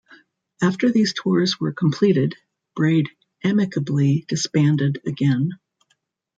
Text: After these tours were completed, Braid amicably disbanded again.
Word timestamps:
After 0.63 0.89
these 0.89 1.13
tours 1.13 1.59
were 1.59 1.73
completed, 1.73 2.33
Braid 2.75 3.09
amicably 3.43 4.25
disbanded 4.27 4.99
again. 5.05 5.51